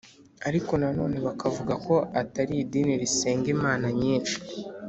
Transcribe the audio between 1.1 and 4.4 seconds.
bakavuga ko atari idini risenga imana nyinshi